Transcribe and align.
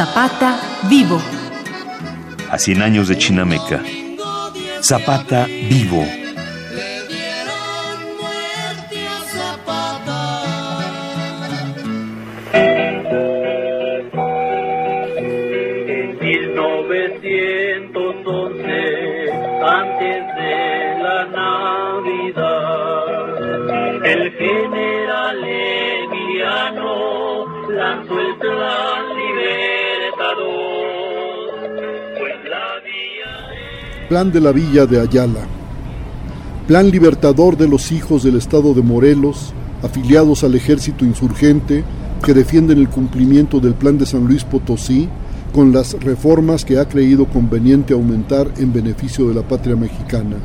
Zapata 0.00 0.58
vivo. 0.88 1.20
A 2.50 2.56
100 2.58 2.80
años 2.80 3.08
de 3.08 3.18
Chinameca. 3.18 3.82
Zapata 4.80 5.44
vivo. 5.44 6.06
En 15.86 16.18
1900 16.18 17.99
Plan 34.10 34.32
de 34.32 34.40
la 34.40 34.50
Villa 34.50 34.86
de 34.86 35.00
Ayala. 35.00 35.46
Plan 36.66 36.90
libertador 36.90 37.56
de 37.56 37.68
los 37.68 37.92
hijos 37.92 38.24
del 38.24 38.34
Estado 38.34 38.74
de 38.74 38.82
Morelos, 38.82 39.54
afiliados 39.84 40.42
al 40.42 40.56
ejército 40.56 41.04
insurgente, 41.04 41.84
que 42.24 42.34
defienden 42.34 42.78
el 42.78 42.88
cumplimiento 42.88 43.60
del 43.60 43.74
Plan 43.74 43.98
de 43.98 44.06
San 44.06 44.26
Luis 44.26 44.42
Potosí, 44.42 45.08
con 45.54 45.70
las 45.70 45.92
reformas 45.92 46.64
que 46.64 46.80
ha 46.80 46.88
creído 46.88 47.26
conveniente 47.26 47.94
aumentar 47.94 48.50
en 48.56 48.72
beneficio 48.72 49.28
de 49.28 49.34
la 49.34 49.46
patria 49.46 49.76
mexicana. 49.76 50.38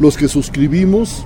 Los 0.00 0.16
que 0.16 0.26
suscribimos, 0.26 1.24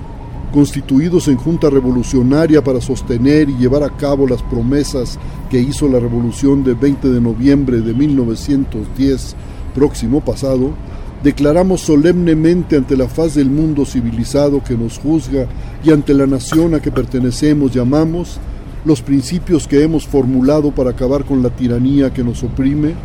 constituidos 0.53 1.27
en 1.27 1.37
Junta 1.37 1.71
Revolucionaria 1.71 2.63
para 2.63 2.81
sostener 2.81 3.49
y 3.49 3.57
llevar 3.57 3.81
a 3.81 3.97
cabo 3.97 4.27
las 4.27 4.43
promesas 4.43 5.17
que 5.49 5.59
hizo 5.59 5.87
la 5.87 5.99
Revolución 5.99 6.63
de 6.63 6.75
20 6.75 7.09
de 7.09 7.19
noviembre 7.19 7.81
de 7.81 7.95
1910, 7.95 9.35
próximo 9.73 10.21
pasado, 10.21 10.75
declaramos 11.23 11.81
solemnemente 11.81 12.75
ante 12.75 12.97
la 12.97 13.07
faz 13.07 13.35
del 13.35 13.49
mundo 13.49 13.85
civilizado 13.85 14.63
que 14.63 14.75
nos 14.75 14.97
juzga 14.97 15.47
y 15.83 15.91
ante 15.91 16.13
la 16.13 16.25
nación 16.25 16.73
a 16.73 16.81
que 16.81 16.91
pertenecemos 16.91 17.73
llamamos 17.73 18.39
los 18.85 19.01
principios 19.01 19.67
que 19.67 19.83
hemos 19.83 20.07
formulado 20.07 20.71
para 20.71 20.91
acabar 20.91 21.23
con 21.23 21.43
la 21.43 21.49
tiranía 21.49 22.11
que 22.11 22.23
nos 22.23 22.43
oprime 22.43 22.95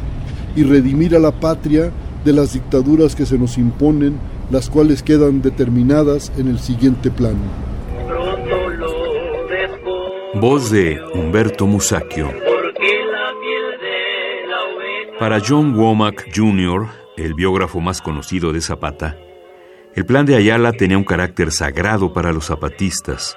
y 0.55 0.63
redimir 0.63 1.15
a 1.15 1.19
la 1.19 1.33
patria 1.33 1.91
de 2.25 2.33
las 2.33 2.55
dictaduras 2.55 3.15
que 3.15 3.27
se 3.27 3.39
nos 3.39 3.59
imponen, 3.59 4.19
las 4.51 4.71
cuales 4.71 5.03
quedan 5.03 5.43
determinadas 5.43 6.33
en 6.39 6.49
el 6.49 6.59
siguiente 6.59 7.11
plano. 7.11 7.39
Voz 10.41 10.71
de 10.71 10.99
Humberto 11.15 11.67
Musacchio. 11.67 12.31
Para 15.19 15.41
John 15.47 15.75
Womack 15.75 16.27
Jr., 16.35 17.06
el 17.17 17.35
biógrafo 17.35 17.81
más 17.81 18.01
conocido 18.01 18.53
de 18.53 18.61
Zapata, 18.61 19.17
el 19.95 20.05
plan 20.05 20.27
de 20.27 20.37
Ayala 20.37 20.73
tenía 20.73 20.99
un 20.99 21.05
carácter 21.05 21.51
sagrado 21.51 22.13
para 22.13 22.33
los 22.33 22.47
zapatistas 22.47 23.37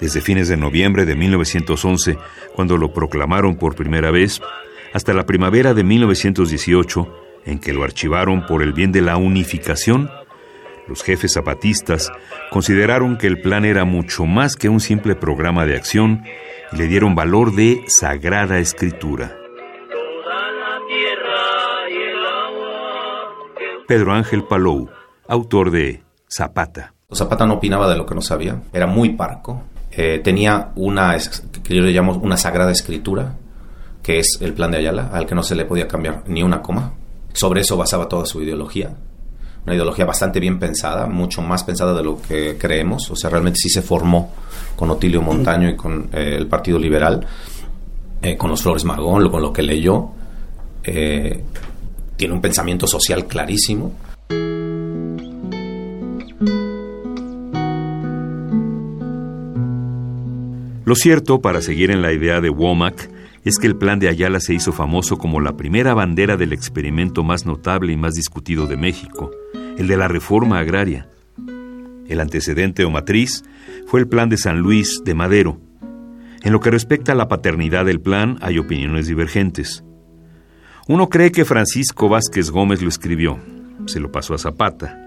desde 0.00 0.20
fines 0.20 0.48
de 0.48 0.56
noviembre 0.56 1.04
de 1.04 1.16
1911, 1.16 2.18
cuando 2.54 2.76
lo 2.76 2.92
proclamaron 2.92 3.56
por 3.56 3.74
primera 3.74 4.10
vez, 4.10 4.40
hasta 4.92 5.12
la 5.12 5.26
primavera 5.26 5.74
de 5.74 5.84
1918, 5.84 7.14
en 7.46 7.58
que 7.58 7.72
lo 7.72 7.84
archivaron 7.84 8.46
por 8.46 8.62
el 8.62 8.72
bien 8.72 8.92
de 8.92 9.02
la 9.02 9.16
unificación, 9.16 10.10
los 10.86 11.02
jefes 11.02 11.34
zapatistas 11.34 12.10
consideraron 12.50 13.18
que 13.18 13.26
el 13.26 13.40
plan 13.40 13.64
era 13.64 13.84
mucho 13.84 14.24
más 14.24 14.56
que 14.56 14.68
un 14.68 14.80
simple 14.80 15.14
programa 15.14 15.66
de 15.66 15.76
acción 15.76 16.22
y 16.72 16.76
le 16.76 16.86
dieron 16.86 17.14
valor 17.14 17.54
de 17.54 17.84
sagrada 17.88 18.58
escritura. 18.58 19.37
Pedro 23.88 24.12
Ángel 24.12 24.44
Palou, 24.44 24.86
autor 25.28 25.70
de 25.70 26.02
Zapata. 26.28 26.92
Zapata 27.10 27.46
no 27.46 27.54
opinaba 27.54 27.88
de 27.88 27.96
lo 27.96 28.04
que 28.04 28.14
no 28.14 28.20
sabía, 28.20 28.60
era 28.70 28.86
muy 28.86 29.14
parco, 29.14 29.62
eh, 29.90 30.20
tenía 30.22 30.72
una, 30.76 31.16
que 31.64 31.74
yo 31.74 31.80
le 31.80 31.90
llamo 31.90 32.12
una 32.18 32.36
sagrada 32.36 32.70
escritura, 32.70 33.34
que 34.02 34.18
es 34.18 34.36
el 34.42 34.52
plan 34.52 34.72
de 34.72 34.76
Ayala, 34.76 35.08
al 35.10 35.24
que 35.24 35.34
no 35.34 35.42
se 35.42 35.54
le 35.54 35.64
podía 35.64 35.88
cambiar 35.88 36.22
ni 36.26 36.42
una 36.42 36.60
coma. 36.60 36.92
Sobre 37.32 37.62
eso 37.62 37.78
basaba 37.78 38.06
toda 38.06 38.26
su 38.26 38.42
ideología. 38.42 38.94
Una 39.64 39.74
ideología 39.74 40.04
bastante 40.04 40.38
bien 40.38 40.58
pensada, 40.58 41.06
mucho 41.06 41.40
más 41.40 41.64
pensada 41.64 41.94
de 41.94 42.02
lo 42.02 42.20
que 42.20 42.58
creemos. 42.58 43.10
O 43.10 43.16
sea, 43.16 43.30
realmente 43.30 43.58
sí 43.58 43.70
se 43.70 43.80
formó 43.80 44.34
con 44.76 44.90
Otilio 44.90 45.22
Montaño 45.22 45.66
y 45.66 45.76
con 45.76 46.10
eh, 46.12 46.36
el 46.36 46.46
Partido 46.46 46.78
Liberal, 46.78 47.26
eh, 48.20 48.36
con 48.36 48.50
los 48.50 48.62
Flores 48.62 48.84
Magón, 48.84 49.30
con 49.30 49.40
lo 49.40 49.50
que 49.50 49.62
leyó. 49.62 50.10
Tiene 52.18 52.34
un 52.34 52.42
pensamiento 52.42 52.86
social 52.86 53.26
clarísimo 53.26 53.94
Lo 60.88 60.94
cierto, 60.94 61.42
para 61.42 61.60
seguir 61.60 61.90
en 61.90 62.00
la 62.00 62.14
idea 62.14 62.40
de 62.40 62.48
Womack, 62.48 63.10
es 63.44 63.58
que 63.58 63.66
el 63.66 63.76
plan 63.76 63.98
de 63.98 64.08
Ayala 64.08 64.40
se 64.40 64.54
hizo 64.54 64.72
famoso 64.72 65.18
como 65.18 65.38
la 65.38 65.54
primera 65.54 65.92
bandera 65.92 66.38
del 66.38 66.54
experimento 66.54 67.22
más 67.22 67.44
notable 67.44 67.92
y 67.92 67.96
más 67.98 68.14
discutido 68.14 68.66
de 68.66 68.78
México, 68.78 69.30
el 69.76 69.86
de 69.86 69.98
la 69.98 70.08
reforma 70.08 70.58
agraria. 70.58 71.06
El 72.08 72.20
antecedente 72.20 72.86
o 72.86 72.90
matriz 72.90 73.44
fue 73.86 74.00
el 74.00 74.08
plan 74.08 74.30
de 74.30 74.38
San 74.38 74.60
Luis 74.60 75.02
de 75.04 75.12
Madero. 75.12 75.60
En 76.42 76.54
lo 76.54 76.60
que 76.60 76.70
respecta 76.70 77.12
a 77.12 77.16
la 77.16 77.28
paternidad 77.28 77.84
del 77.84 78.00
plan, 78.00 78.38
hay 78.40 78.58
opiniones 78.58 79.06
divergentes. 79.06 79.84
Uno 80.88 81.10
cree 81.10 81.30
que 81.30 81.44
Francisco 81.44 82.08
Vázquez 82.08 82.50
Gómez 82.50 82.80
lo 82.80 82.88
escribió, 82.88 83.38
se 83.84 84.00
lo 84.00 84.10
pasó 84.10 84.32
a 84.32 84.38
Zapata. 84.38 84.98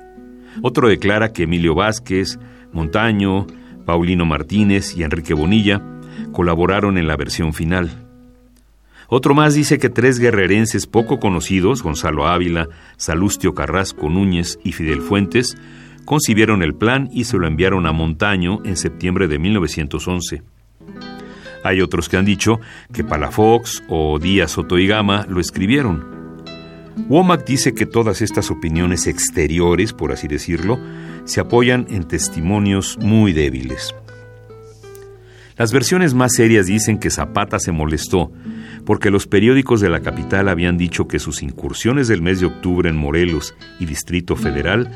Otro 0.61 0.87
declara 0.87 1.33
que 1.33 1.43
Emilio 1.43 1.73
Vázquez, 1.73 2.37
Montaño, 2.71 3.47
Paulino 3.83 4.23
Martínez 4.23 4.95
y 4.95 5.01
Enrique 5.01 5.33
Bonilla 5.33 5.81
colaboraron 6.33 6.99
en 6.99 7.07
la 7.07 7.17
versión 7.17 7.55
final. 7.55 7.89
Otro 9.07 9.33
más 9.33 9.55
dice 9.55 9.79
que 9.79 9.89
tres 9.89 10.19
guerrerenses 10.19 10.85
poco 10.85 11.19
conocidos, 11.19 11.81
Gonzalo 11.81 12.27
Ávila, 12.27 12.69
Salustio 12.97 13.55
Carrasco 13.55 14.07
Núñez 14.07 14.59
y 14.63 14.73
Fidel 14.73 15.01
Fuentes, 15.01 15.57
concibieron 16.05 16.61
el 16.61 16.75
plan 16.75 17.09
y 17.11 17.23
se 17.23 17.37
lo 17.37 17.47
enviaron 17.47 17.87
a 17.87 17.91
Montaño 17.91 18.59
en 18.65 18.77
septiembre 18.77 19.27
de 19.27 19.39
1911. 19.39 20.43
Hay 21.63 21.81
otros 21.81 22.09
que 22.09 22.17
han 22.17 22.25
dicho 22.25 22.59
que 22.93 23.03
Palafox 23.03 23.83
o 23.87 24.19
Díaz 24.19 24.51
Soto 24.51 24.77
y 24.77 24.87
Gama 24.87 25.25
lo 25.29 25.39
escribieron. 25.39 26.05
Womack 27.07 27.45
dice 27.45 27.73
que 27.73 27.85
todas 27.85 28.21
estas 28.21 28.51
opiniones 28.51 29.07
exteriores, 29.07 29.93
por 29.93 30.11
así 30.11 30.27
decirlo, 30.27 30.79
se 31.25 31.39
apoyan 31.39 31.87
en 31.89 32.03
testimonios 32.03 32.97
muy 32.99 33.33
débiles. 33.33 33.95
Las 35.57 35.71
versiones 35.71 36.13
más 36.13 36.33
serias 36.33 36.65
dicen 36.65 36.97
que 36.97 37.09
Zapata 37.09 37.59
se 37.59 37.71
molestó 37.71 38.31
porque 38.85 39.11
los 39.11 39.27
periódicos 39.27 39.79
de 39.79 39.89
la 39.89 40.01
capital 40.01 40.49
habían 40.49 40.77
dicho 40.77 41.07
que 41.07 41.19
sus 41.19 41.43
incursiones 41.43 42.07
del 42.07 42.21
mes 42.21 42.39
de 42.39 42.47
octubre 42.47 42.89
en 42.89 42.97
Morelos 42.97 43.55
y 43.79 43.85
Distrito 43.85 44.35
Federal 44.35 44.89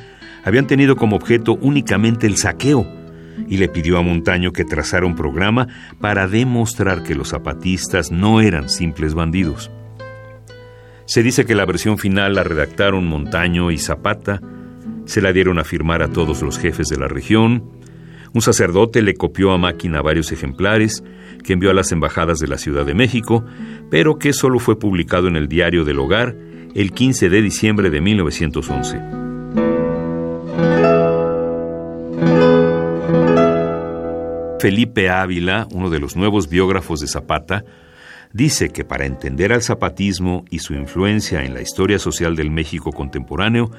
habían 0.43 0.65
tenido 0.65 0.95
como 0.95 1.15
objeto 1.15 1.57
únicamente 1.61 2.25
el 2.25 2.37
saqueo 2.37 3.04
y 3.47 3.57
le 3.57 3.67
pidió 3.67 3.97
a 3.97 4.01
Montaño 4.01 4.51
que 4.51 4.65
trazara 4.65 5.05
un 5.05 5.15
programa 5.15 5.67
para 5.99 6.27
demostrar 6.27 7.03
que 7.03 7.15
los 7.15 7.29
zapatistas 7.29 8.11
no 8.11 8.41
eran 8.41 8.69
simples 8.69 9.13
bandidos. 9.13 9.71
Se 11.05 11.21
dice 11.21 11.45
que 11.45 11.55
la 11.55 11.65
versión 11.65 11.97
final 11.97 12.35
la 12.35 12.43
redactaron 12.43 13.07
Montaño 13.07 13.71
y 13.71 13.77
Zapata, 13.77 14.41
se 15.05 15.21
la 15.21 15.33
dieron 15.33 15.59
a 15.59 15.63
firmar 15.63 16.01
a 16.01 16.09
todos 16.09 16.41
los 16.41 16.57
jefes 16.57 16.87
de 16.87 16.97
la 16.97 17.07
región, 17.07 17.63
un 18.33 18.41
sacerdote 18.41 19.01
le 19.01 19.13
copió 19.13 19.51
a 19.53 19.57
máquina 19.57 20.01
varios 20.01 20.31
ejemplares 20.33 21.03
que 21.43 21.53
envió 21.53 21.69
a 21.71 21.73
las 21.73 21.93
embajadas 21.93 22.39
de 22.39 22.47
la 22.47 22.57
Ciudad 22.57 22.85
de 22.85 22.93
México, 22.93 23.45
pero 23.89 24.17
que 24.17 24.33
solo 24.33 24.59
fue 24.59 24.77
publicado 24.77 25.29
en 25.29 25.37
el 25.37 25.47
Diario 25.47 25.85
del 25.85 25.99
Hogar 25.99 26.35
el 26.73 26.91
15 26.91 27.29
de 27.29 27.41
diciembre 27.41 27.89
de 27.89 28.01
1911. 28.01 29.34
Felipe 34.65 35.11
Ávila, 35.11 35.67
uno 35.73 35.91
de 35.91 35.99
los 35.99 36.15
nuevos 36.15 36.49
biógrafos 36.49 36.99
de 36.99 37.05
Zapata, 37.05 37.63
dice 38.33 38.69
que 38.69 38.83
para 38.83 39.05
entender 39.05 39.53
al 39.53 39.61
zapatismo 39.61 40.43
y 40.49 40.57
su 40.57 40.73
influencia 40.73 41.43
en 41.43 41.53
la 41.53 41.61
historia 41.61 41.99
social 41.99 42.35
del 42.35 42.49
México 42.49 42.91
contemporáneo, 42.91 43.69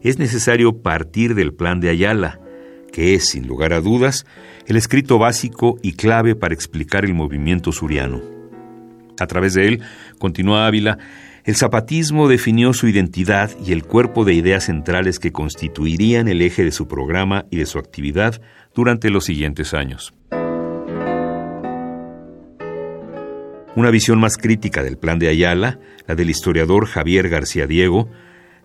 es 0.00 0.18
necesario 0.18 0.80
partir 0.80 1.34
del 1.34 1.52
plan 1.52 1.78
de 1.80 1.90
Ayala, 1.90 2.40
que 2.90 3.12
es, 3.12 3.28
sin 3.28 3.46
lugar 3.46 3.74
a 3.74 3.82
dudas, 3.82 4.24
el 4.66 4.78
escrito 4.78 5.18
básico 5.18 5.76
y 5.82 5.92
clave 5.92 6.34
para 6.34 6.54
explicar 6.54 7.04
el 7.04 7.12
movimiento 7.12 7.70
suriano. 7.70 8.22
A 9.20 9.26
través 9.26 9.52
de 9.52 9.68
él, 9.68 9.82
continúa 10.18 10.66
Ávila, 10.66 10.96
el 11.50 11.56
zapatismo 11.56 12.28
definió 12.28 12.72
su 12.72 12.86
identidad 12.86 13.50
y 13.66 13.72
el 13.72 13.82
cuerpo 13.82 14.24
de 14.24 14.34
ideas 14.34 14.66
centrales 14.66 15.18
que 15.18 15.32
constituirían 15.32 16.28
el 16.28 16.42
eje 16.42 16.62
de 16.62 16.70
su 16.70 16.86
programa 16.86 17.44
y 17.50 17.56
de 17.56 17.66
su 17.66 17.80
actividad 17.80 18.40
durante 18.72 19.10
los 19.10 19.24
siguientes 19.24 19.74
años. 19.74 20.14
Una 23.74 23.90
visión 23.90 24.20
más 24.20 24.36
crítica 24.36 24.84
del 24.84 24.96
plan 24.96 25.18
de 25.18 25.26
Ayala, 25.26 25.80
la 26.06 26.14
del 26.14 26.30
historiador 26.30 26.86
Javier 26.86 27.28
García 27.28 27.66
Diego, 27.66 28.08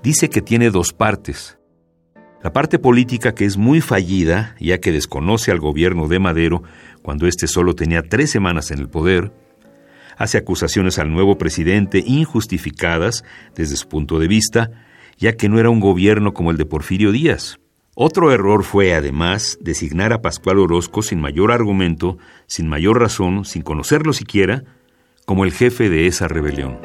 dice 0.03 0.29
que 0.29 0.41
tiene 0.41 0.69
dos 0.69 0.93
partes. 0.93 1.57
La 2.43 2.53
parte 2.53 2.77
política 2.77 3.33
que 3.33 3.45
es 3.45 3.57
muy 3.57 3.81
fallida, 3.81 4.55
ya 4.59 4.77
que 4.77 4.91
desconoce 4.91 5.49
al 5.49 5.59
gobierno 5.59 6.07
de 6.07 6.19
Madero 6.19 6.61
cuando 7.01 7.25
éste 7.25 7.47
solo 7.47 7.73
tenía 7.73 8.03
tres 8.03 8.29
semanas 8.29 8.69
en 8.69 8.77
el 8.77 8.89
poder, 8.89 9.31
hace 10.17 10.37
acusaciones 10.37 10.99
al 10.99 11.11
nuevo 11.11 11.37
presidente 11.37 12.03
injustificadas 12.05 13.23
desde 13.55 13.75
su 13.75 13.87
punto 13.87 14.19
de 14.19 14.27
vista, 14.27 14.71
ya 15.17 15.33
que 15.33 15.49
no 15.49 15.59
era 15.59 15.69
un 15.69 15.79
gobierno 15.79 16.33
como 16.33 16.51
el 16.51 16.57
de 16.57 16.65
Porfirio 16.65 17.11
Díaz. 17.11 17.59
Otro 17.95 18.33
error 18.33 18.63
fue, 18.65 18.93
además, 18.93 19.57
designar 19.61 20.11
a 20.11 20.21
Pascual 20.21 20.59
Orozco 20.59 21.01
sin 21.01 21.21
mayor 21.21 21.51
argumento, 21.53 22.17
sin 22.45 22.67
mayor 22.67 22.99
razón, 22.99 23.45
sin 23.45 23.61
conocerlo 23.61 24.11
siquiera, 24.11 24.63
como 25.25 25.45
el 25.45 25.53
jefe 25.53 25.89
de 25.89 26.07
esa 26.07 26.27
rebelión. 26.27 26.77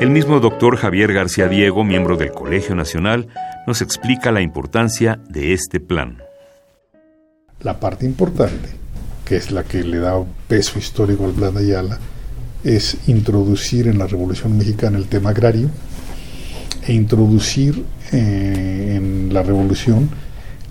El 0.00 0.10
mismo 0.10 0.40
doctor 0.40 0.76
Javier 0.76 1.12
García 1.12 1.46
Diego, 1.46 1.84
miembro 1.84 2.16
del 2.16 2.32
Colegio 2.32 2.74
Nacional, 2.74 3.28
nos 3.66 3.80
explica 3.82 4.32
la 4.32 4.40
importancia 4.40 5.20
de 5.28 5.52
este 5.52 5.78
plan. 5.78 6.22
La 7.60 7.78
parte 7.78 8.06
importante, 8.06 8.70
que 9.30 9.36
es 9.36 9.52
la 9.52 9.62
que 9.62 9.84
le 9.84 10.00
da 10.00 10.20
peso 10.48 10.80
histórico 10.80 11.24
al 11.24 11.30
plan 11.30 11.54
de 11.54 11.60
Ayala, 11.60 12.00
es 12.64 12.96
introducir 13.06 13.86
en 13.86 13.96
la 13.96 14.08
Revolución 14.08 14.58
Mexicana 14.58 14.98
el 14.98 15.06
tema 15.06 15.30
agrario 15.30 15.70
e 16.84 16.94
introducir 16.94 17.84
eh, 18.10 18.94
en 18.96 19.32
la 19.32 19.44
Revolución 19.44 20.10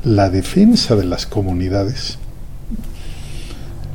la 0.03 0.29
defensa 0.29 0.97
de 0.97 1.06
las 1.06 1.25
comunidades 1.25 2.17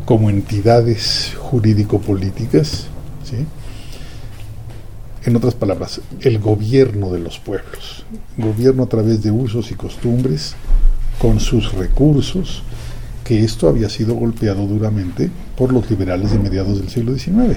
como 0.07 0.31
entidades 0.31 1.35
jurídico-políticas, 1.39 2.87
en 5.27 5.37
otras 5.37 5.55
palabras, 5.55 6.01
el 6.23 6.39
gobierno 6.39 7.13
de 7.13 7.19
los 7.19 7.39
pueblos, 7.39 8.07
gobierno 8.39 8.85
a 8.85 8.89
través 8.89 9.23
de 9.23 9.31
usos 9.31 9.71
y 9.71 9.75
costumbres, 9.75 10.55
con 11.19 11.39
sus 11.39 11.75
recursos, 11.75 12.63
que 13.25 13.43
esto 13.43 13.69
había 13.69 13.89
sido 13.89 14.15
golpeado 14.15 14.67
duramente 14.67 15.31
por 15.57 15.73
los 15.73 15.91
liberales 15.91 16.31
de 16.31 16.39
mediados 16.39 16.79
del 16.79 16.91
siglo 16.91 17.17
XIX. 17.17 17.57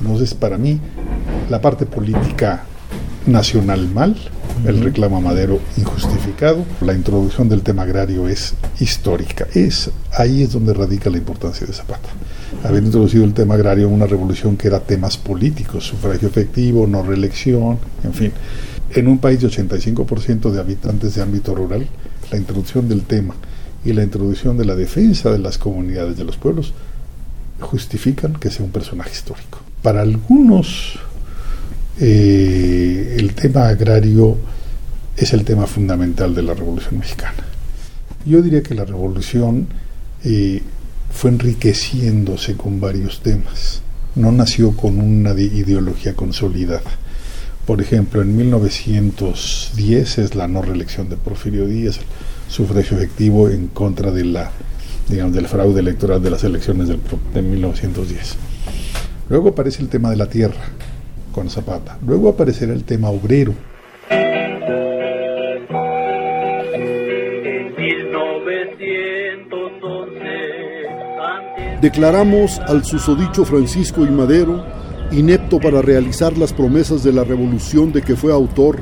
Entonces, 0.00 0.32
para 0.34 0.56
mí, 0.56 0.80
la 1.50 1.60
parte 1.60 1.86
política 1.86 2.64
nacional 3.26 3.88
mal, 3.88 4.16
el 4.64 4.80
reclamo 4.82 5.16
a 5.16 5.20
Madero 5.20 5.60
injustificado, 5.76 6.64
la 6.80 6.94
introducción 6.94 7.48
del 7.48 7.62
tema 7.62 7.82
agrario 7.82 8.28
es 8.28 8.54
histórica. 8.78 9.46
Es, 9.54 9.90
ahí 10.12 10.42
es 10.42 10.52
donde 10.52 10.72
radica 10.72 11.10
la 11.10 11.18
importancia 11.18 11.66
de 11.66 11.72
Zapata. 11.72 12.08
Haber 12.62 12.84
introducido 12.84 13.24
el 13.24 13.34
tema 13.34 13.54
agrario 13.54 13.88
en 13.88 13.94
una 13.94 14.06
revolución 14.06 14.56
que 14.56 14.68
era 14.68 14.80
temas 14.80 15.16
políticos, 15.16 15.84
sufragio 15.84 16.28
efectivo, 16.28 16.86
no 16.86 17.02
reelección, 17.02 17.78
en 18.04 18.14
fin. 18.14 18.32
En 18.94 19.08
un 19.08 19.18
país 19.18 19.40
de 19.40 19.48
85% 19.48 20.50
de 20.50 20.60
habitantes 20.60 21.16
de 21.16 21.22
ámbito 21.22 21.54
rural, 21.54 21.86
la 22.30 22.38
introducción 22.38 22.88
del 22.88 23.02
tema 23.02 23.34
y 23.86 23.92
la 23.92 24.02
introducción 24.02 24.58
de 24.58 24.64
la 24.64 24.74
defensa 24.74 25.30
de 25.30 25.38
las 25.38 25.58
comunidades 25.58 26.16
de 26.16 26.24
los 26.24 26.36
pueblos 26.36 26.74
justifican 27.60 28.34
que 28.34 28.50
sea 28.50 28.64
un 28.66 28.72
personaje 28.72 29.12
histórico. 29.12 29.60
Para 29.80 30.02
algunos 30.02 30.98
eh, 32.00 33.16
el 33.18 33.34
tema 33.34 33.68
agrario 33.68 34.36
es 35.16 35.32
el 35.32 35.44
tema 35.44 35.66
fundamental 35.66 36.34
de 36.34 36.42
la 36.42 36.52
Revolución 36.52 36.98
Mexicana. 36.98 37.44
Yo 38.26 38.42
diría 38.42 38.62
que 38.62 38.74
la 38.74 38.84
Revolución 38.84 39.68
eh, 40.24 40.62
fue 41.10 41.30
enriqueciéndose 41.30 42.56
con 42.56 42.80
varios 42.80 43.20
temas, 43.20 43.82
no 44.16 44.32
nació 44.32 44.76
con 44.76 44.98
una 44.98 45.30
ideología 45.32 46.14
consolidada. 46.14 46.90
Por 47.66 47.80
ejemplo, 47.80 48.20
en 48.20 48.36
1910 48.36 50.18
es 50.18 50.34
la 50.34 50.48
no 50.48 50.62
reelección 50.62 51.08
de 51.08 51.16
Porfirio 51.16 51.66
Díaz, 51.66 52.00
sufragio 52.48 52.96
efectivo 52.96 53.48
en 53.48 53.68
contra 53.68 54.10
de 54.10 54.24
la, 54.24 54.50
digamos, 55.08 55.34
del 55.34 55.46
fraude 55.46 55.80
electoral 55.80 56.22
de 56.22 56.30
las 56.30 56.44
elecciones 56.44 56.88
del, 56.88 57.00
de 57.34 57.42
1910. 57.42 58.36
Luego 59.28 59.50
aparece 59.50 59.82
el 59.82 59.88
tema 59.88 60.10
de 60.10 60.16
la 60.16 60.26
tierra, 60.26 60.60
con 61.32 61.50
Zapata. 61.50 61.98
Luego 62.06 62.28
aparecerá 62.28 62.72
el 62.72 62.84
tema 62.84 63.10
obrero. 63.10 63.54
Declaramos 71.80 72.58
al 72.60 72.84
susodicho 72.84 73.44
Francisco 73.44 74.04
y 74.04 74.10
Madero 74.10 74.64
inepto 75.12 75.60
para 75.60 75.82
realizar 75.82 76.36
las 76.36 76.52
promesas 76.52 77.02
de 77.02 77.12
la 77.12 77.24
revolución 77.24 77.92
de 77.92 78.02
que 78.02 78.16
fue 78.16 78.32
autor, 78.32 78.78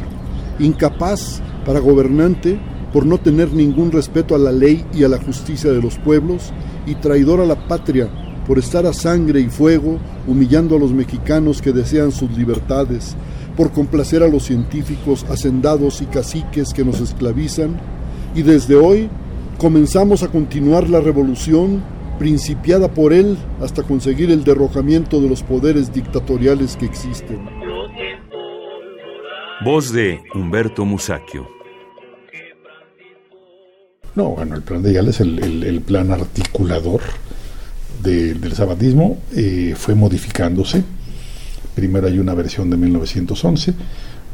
incapaz 0.58 1.42
para 1.66 1.80
gobernante 1.80 2.58
por 2.94 3.04
no 3.04 3.18
tener 3.18 3.52
ningún 3.52 3.90
respeto 3.90 4.36
a 4.36 4.38
la 4.38 4.52
ley 4.52 4.86
y 4.94 5.02
a 5.02 5.08
la 5.08 5.18
justicia 5.18 5.72
de 5.72 5.82
los 5.82 5.98
pueblos, 5.98 6.52
y 6.86 6.94
traidor 6.94 7.40
a 7.40 7.44
la 7.44 7.66
patria 7.66 8.08
por 8.46 8.56
estar 8.56 8.86
a 8.86 8.92
sangre 8.92 9.40
y 9.40 9.48
fuego 9.48 9.98
humillando 10.28 10.76
a 10.76 10.78
los 10.78 10.92
mexicanos 10.92 11.60
que 11.60 11.72
desean 11.72 12.12
sus 12.12 12.30
libertades, 12.38 13.16
por 13.56 13.72
complacer 13.72 14.22
a 14.22 14.28
los 14.28 14.44
científicos, 14.44 15.26
hacendados 15.28 16.02
y 16.02 16.06
caciques 16.06 16.72
que 16.72 16.84
nos 16.84 17.00
esclavizan, 17.00 17.80
y 18.32 18.42
desde 18.42 18.76
hoy 18.76 19.10
comenzamos 19.58 20.22
a 20.22 20.28
continuar 20.28 20.88
la 20.88 21.00
revolución 21.00 21.82
principiada 22.20 22.94
por 22.94 23.12
él 23.12 23.36
hasta 23.60 23.82
conseguir 23.82 24.30
el 24.30 24.44
derrocamiento 24.44 25.20
de 25.20 25.28
los 25.28 25.42
poderes 25.42 25.92
dictatoriales 25.92 26.76
que 26.76 26.86
existen. 26.86 27.40
Voz 29.64 29.92
de 29.92 30.20
Humberto 30.32 30.84
Musacchio. 30.84 31.63
No, 34.16 34.30
bueno, 34.30 34.54
el 34.54 34.62
plan 34.62 34.82
de 34.82 34.90
Ayala 34.90 35.10
es 35.10 35.20
el 35.20 35.82
plan 35.84 36.12
articulador 36.12 37.00
del 38.04 38.52
zapatismo 38.52 39.18
eh, 39.34 39.74
fue 39.76 39.94
modificándose. 39.94 40.84
Primero 41.74 42.06
hay 42.06 42.18
una 42.18 42.34
versión 42.34 42.70
de 42.70 42.76
1911, 42.76 43.74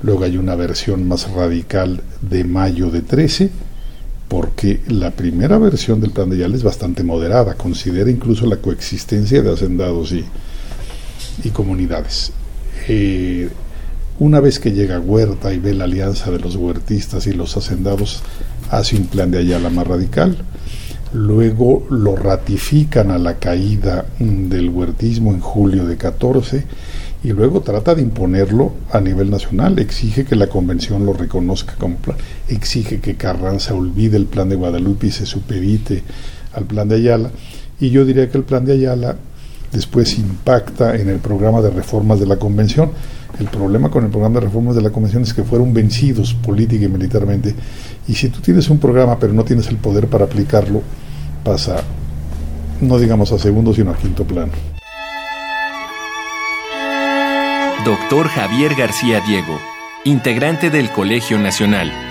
luego 0.02 0.24
hay 0.24 0.36
una 0.36 0.54
versión 0.56 1.06
más 1.08 1.30
radical 1.30 2.02
de 2.20 2.44
mayo 2.44 2.90
de 2.90 3.02
13, 3.02 3.50
porque 4.28 4.80
la 4.88 5.12
primera 5.12 5.58
versión 5.58 6.00
del 6.00 6.10
plan 6.10 6.28
de 6.28 6.38
Yale 6.38 6.56
es 6.56 6.62
bastante 6.62 7.02
moderada, 7.02 7.54
considera 7.54 8.10
incluso 8.10 8.46
la 8.46 8.56
coexistencia 8.56 9.40
de 9.40 9.52
hacendados 9.52 10.12
y, 10.12 10.24
y 11.44 11.50
comunidades. 11.50 12.32
Eh, 12.88 13.48
una 14.18 14.40
vez 14.40 14.58
que 14.58 14.72
llega 14.72 15.00
Huerta 15.00 15.52
y 15.54 15.58
ve 15.58 15.72
la 15.72 15.84
alianza 15.84 16.30
de 16.30 16.38
los 16.38 16.56
huertistas 16.56 17.26
y 17.26 17.32
los 17.32 17.56
hacendados, 17.56 18.22
hace 18.70 18.96
un 18.96 19.06
plan 19.06 19.30
de 19.30 19.38
Ayala 19.38 19.70
más 19.70 19.86
radical. 19.86 20.36
Luego 21.12 21.86
lo 21.90 22.14
ratifican 22.14 23.10
a 23.10 23.18
la 23.18 23.38
caída 23.38 24.06
mm, 24.18 24.48
del 24.48 24.68
huertismo 24.68 25.32
en 25.32 25.40
julio 25.40 25.84
de 25.86 25.96
14 25.96 26.64
y 27.22 27.32
luego 27.32 27.60
trata 27.60 27.94
de 27.94 28.02
imponerlo 28.02 28.72
a 28.92 29.00
nivel 29.00 29.28
nacional, 29.28 29.78
exige 29.78 30.24
que 30.24 30.36
la 30.36 30.46
convención 30.46 31.04
lo 31.04 31.12
reconozca 31.12 31.74
como 31.74 31.96
plan, 31.96 32.16
exige 32.48 33.00
que 33.00 33.16
Carranza 33.16 33.74
olvide 33.74 34.16
el 34.16 34.26
plan 34.26 34.48
de 34.48 34.56
Guadalupe 34.56 35.08
y 35.08 35.10
se 35.10 35.26
supedite 35.26 36.02
al 36.54 36.64
plan 36.64 36.88
de 36.88 36.96
Ayala. 36.96 37.30
Y 37.78 37.90
yo 37.90 38.04
diría 38.04 38.30
que 38.30 38.38
el 38.38 38.44
plan 38.44 38.64
de 38.64 38.72
Ayala 38.72 39.16
después 39.72 40.18
impacta 40.18 40.96
en 40.96 41.08
el 41.08 41.18
programa 41.18 41.60
de 41.60 41.70
reformas 41.70 42.20
de 42.20 42.26
la 42.26 42.36
convención. 42.36 42.90
El 43.40 43.46
problema 43.46 43.88
con 43.88 44.04
el 44.04 44.10
programa 44.10 44.34
de 44.34 44.46
reformas 44.46 44.76
de 44.76 44.82
la 44.82 44.90
convención 44.90 45.22
es 45.22 45.32
que 45.32 45.42
fueron 45.42 45.72
vencidos 45.72 46.34
política 46.34 46.84
y 46.84 46.88
militarmente 46.88 47.54
y 48.06 48.12
si 48.12 48.28
tú 48.28 48.40
tienes 48.40 48.68
un 48.68 48.78
programa 48.78 49.18
pero 49.18 49.32
no 49.32 49.44
tienes 49.44 49.68
el 49.68 49.76
poder 49.76 50.08
para 50.08 50.26
aplicarlo, 50.26 50.82
pasa, 51.42 51.82
no 52.82 52.98
digamos 52.98 53.32
a 53.32 53.38
segundo, 53.38 53.72
sino 53.72 53.92
a 53.92 53.96
quinto 53.96 54.24
plano. 54.24 54.52
Doctor 57.86 58.28
Javier 58.28 58.74
García 58.74 59.22
Diego, 59.26 59.58
integrante 60.04 60.68
del 60.68 60.90
Colegio 60.90 61.38
Nacional. 61.38 62.09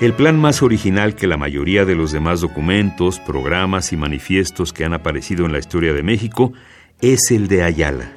El 0.00 0.14
plan 0.14 0.40
más 0.40 0.62
original 0.62 1.14
que 1.14 1.26
la 1.26 1.36
mayoría 1.36 1.84
de 1.84 1.94
los 1.94 2.10
demás 2.10 2.40
documentos, 2.40 3.20
programas 3.20 3.92
y 3.92 3.98
manifiestos 3.98 4.72
que 4.72 4.86
han 4.86 4.94
aparecido 4.94 5.44
en 5.44 5.52
la 5.52 5.58
historia 5.58 5.92
de 5.92 6.02
México 6.02 6.54
es 7.02 7.30
el 7.30 7.48
de 7.48 7.64
Ayala. 7.64 8.10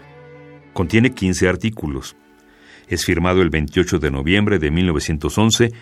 Contiene 0.71 1.13
15 1.13 1.49
artículos. 1.49 2.15
Es 2.87 3.03
firmado 3.03 3.41
el 3.41 3.49
28 3.49 3.99
de 3.99 4.11
noviembre 4.11 4.59
de 4.59 4.71
1911 4.71 5.73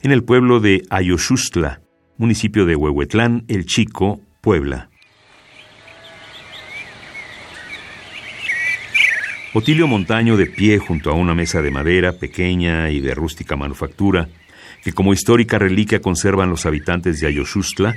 en 0.00 0.12
el 0.12 0.24
pueblo 0.24 0.60
de 0.60 0.82
Ayoshustla, 0.88 1.82
municipio 2.16 2.64
de 2.64 2.74
Huehuetlán, 2.74 3.44
El 3.46 3.66
Chico, 3.66 4.22
Puebla. 4.40 4.88
Otilio 9.52 9.86
Montaño, 9.86 10.38
de 10.38 10.46
pie 10.46 10.78
junto 10.78 11.10
a 11.10 11.14
una 11.14 11.34
mesa 11.34 11.60
de 11.60 11.70
madera 11.70 12.12
pequeña 12.12 12.88
y 12.88 13.00
de 13.00 13.14
rústica 13.14 13.56
manufactura, 13.56 14.28
que 14.82 14.92
como 14.92 15.12
histórica 15.12 15.58
reliquia 15.58 16.00
conservan 16.00 16.50
los 16.50 16.66
habitantes 16.66 17.20
de 17.20 17.26
Ayoshustla, 17.26 17.96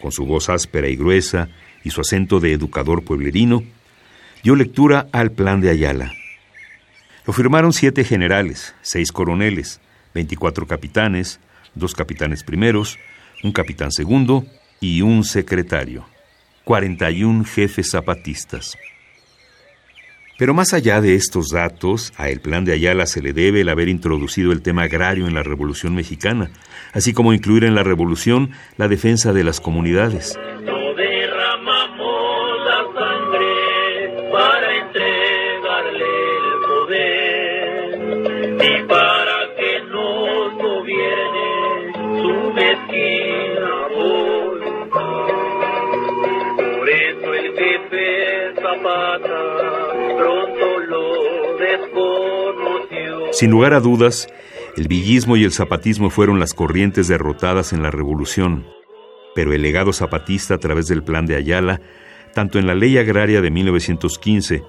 con 0.00 0.12
su 0.12 0.26
voz 0.26 0.48
áspera 0.48 0.88
y 0.88 0.96
gruesa 0.96 1.48
y 1.84 1.90
su 1.90 2.00
acento 2.00 2.40
de 2.40 2.52
educador 2.52 3.04
pueblerino, 3.04 3.62
dio 4.42 4.56
lectura 4.56 5.08
al 5.12 5.32
Plan 5.32 5.60
de 5.60 5.70
Ayala. 5.70 6.12
Lo 7.26 7.32
firmaron 7.32 7.72
siete 7.72 8.04
generales, 8.04 8.74
seis 8.82 9.10
coroneles, 9.10 9.80
veinticuatro 10.14 10.66
capitanes, 10.66 11.40
dos 11.74 11.94
capitanes 11.94 12.44
primeros, 12.44 12.98
un 13.42 13.52
capitán 13.52 13.92
segundo 13.92 14.46
y 14.80 15.02
un 15.02 15.24
secretario, 15.24 16.06
41 16.64 17.44
jefes 17.44 17.90
zapatistas. 17.90 18.76
Pero 20.38 20.52
más 20.52 20.74
allá 20.74 21.00
de 21.00 21.14
estos 21.14 21.48
datos, 21.48 22.12
a 22.16 22.28
el 22.28 22.40
plan 22.40 22.64
de 22.64 22.72
Ayala 22.72 23.06
se 23.06 23.22
le 23.22 23.32
debe 23.32 23.62
el 23.62 23.68
haber 23.70 23.88
introducido 23.88 24.52
el 24.52 24.60
tema 24.60 24.82
agrario 24.82 25.26
en 25.26 25.34
la 25.34 25.42
Revolución 25.42 25.94
Mexicana, 25.94 26.50
así 26.92 27.14
como 27.14 27.32
incluir 27.32 27.64
en 27.64 27.74
la 27.74 27.82
Revolución 27.82 28.50
la 28.76 28.88
defensa 28.88 29.32
de 29.32 29.44
las 29.44 29.60
comunidades. 29.60 30.38
Zapata 48.56 49.55
Sin 53.32 53.50
lugar 53.50 53.74
a 53.74 53.80
dudas, 53.80 54.28
el 54.78 54.88
villismo 54.88 55.36
y 55.36 55.44
el 55.44 55.52
zapatismo 55.52 56.08
fueron 56.08 56.40
las 56.40 56.54
corrientes 56.54 57.06
derrotadas 57.06 57.74
en 57.74 57.82
la 57.82 57.90
Revolución, 57.90 58.66
pero 59.34 59.52
el 59.52 59.60
legado 59.60 59.92
zapatista 59.92 60.54
a 60.54 60.58
través 60.58 60.86
del 60.86 61.02
Plan 61.02 61.26
de 61.26 61.36
Ayala, 61.36 61.82
tanto 62.32 62.58
en 62.58 62.66
la 62.66 62.74
Ley 62.74 62.96
Agraria 62.96 63.42
de 63.42 63.50
1915 63.50 64.62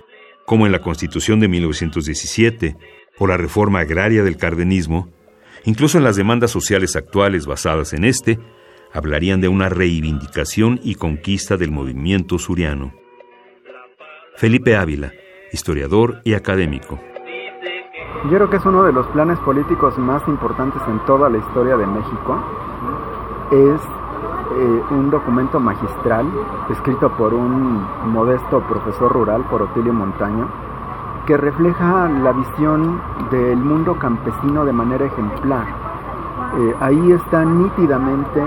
como 0.46 0.66
en 0.66 0.74
la 0.74 0.82
Constitución 0.82 1.40
de 1.40 1.48
1917 1.48 2.76
o 3.18 3.28
la 3.28 3.38
reforma 3.38 3.80
agraria 3.80 4.24
del 4.24 4.36
cardenismo, 4.38 5.10
incluso 5.64 5.98
en 5.98 6.04
las 6.04 6.16
demandas 6.16 6.52
sociales 6.52 6.96
actuales 6.96 7.46
basadas 7.46 7.94
en 7.94 8.04
este, 8.04 8.38
hablarían 8.94 9.42
de 9.42 9.48
una 9.48 9.70
reivindicación 9.70 10.80
y 10.84 10.96
conquista 10.96 11.56
del 11.56 11.72
movimiento 11.72 12.38
suriano. 12.38 12.94
Felipe 14.36 14.76
Ávila, 14.76 15.14
historiador 15.52 16.22
y 16.24 16.34
académico. 16.34 17.00
Yo 18.26 18.32
creo 18.32 18.50
que 18.50 18.58
es 18.58 18.66
uno 18.66 18.84
de 18.84 18.92
los 18.92 19.06
planes 19.08 19.40
políticos 19.40 19.98
más 19.98 20.28
importantes 20.28 20.82
en 20.88 21.00
toda 21.06 21.30
la 21.30 21.38
historia 21.38 21.78
de 21.78 21.86
México. 21.86 22.38
Es 23.52 23.82
eh, 24.56 24.84
un 24.92 25.10
documento 25.10 25.60
magistral 25.60 26.26
escrito 26.70 27.10
por 27.16 27.34
un 27.34 27.86
modesto 28.08 28.62
profesor 28.62 29.12
rural, 29.12 29.44
por 29.50 29.62
Otilio 29.62 29.94
Montaño, 29.94 30.48
que 31.26 31.38
refleja 31.38 32.10
la 32.10 32.32
visión 32.32 33.02
del 33.30 33.58
mundo 33.58 34.00
campesino 34.00 34.66
de 34.66 34.74
manera 34.74 35.06
ejemplar. 35.06 35.68
Eh, 36.58 36.76
ahí 36.80 37.12
está 37.12 37.46
nítidamente 37.46 38.42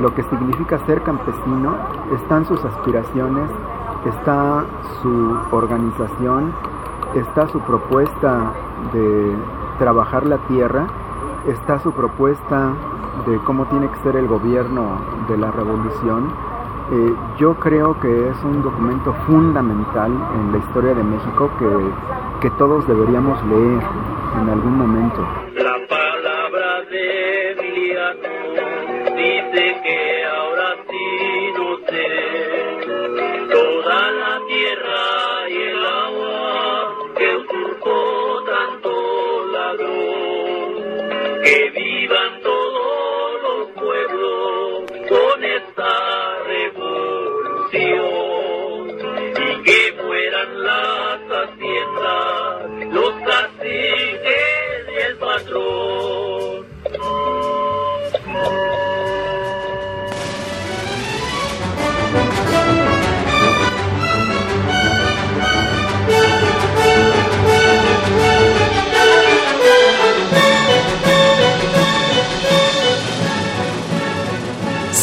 lo 0.00 0.14
que 0.14 0.22
significa 0.22 0.78
ser 0.86 1.02
campesino, 1.02 1.76
están 2.14 2.46
sus 2.46 2.64
aspiraciones, 2.64 3.50
está 4.06 4.64
su 5.02 5.36
organización, 5.50 6.52
está 7.14 7.48
su 7.48 7.60
propuesta 7.60 8.52
de 8.92 9.36
trabajar 9.78 10.26
la 10.26 10.38
tierra, 10.48 10.86
está 11.46 11.78
su 11.78 11.92
propuesta 11.92 12.72
de 13.26 13.38
cómo 13.38 13.66
tiene 13.66 13.88
que 13.88 13.96
ser 14.00 14.16
el 14.16 14.28
gobierno 14.28 15.00
de 15.28 15.36
la 15.36 15.50
revolución. 15.50 16.30
Eh, 16.90 17.14
yo 17.38 17.54
creo 17.54 17.98
que 18.00 18.30
es 18.30 18.44
un 18.44 18.62
documento 18.62 19.12
fundamental 19.26 20.10
en 20.10 20.52
la 20.52 20.58
historia 20.58 20.94
de 20.94 21.02
México 21.02 21.50
que, 21.58 21.68
que 22.40 22.50
todos 22.56 22.86
deberíamos 22.86 23.42
leer 23.44 23.82
en 24.40 24.48
algún 24.48 24.78
momento. 24.78 25.47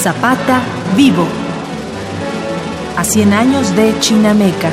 Zapata 0.05 0.61
vivo. 0.95 1.25
A 2.95 3.03
100 3.03 3.33
años 3.33 3.75
de 3.75 3.99
Chinameca. 3.99 4.69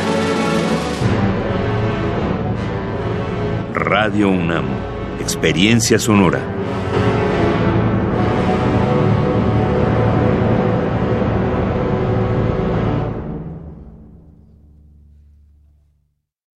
Radio 3.73 4.29
UNAM, 4.29 4.67
experiencia 5.21 5.99
sonora. 5.99 6.52